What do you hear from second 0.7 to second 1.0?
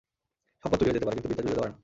চুরি হয়ে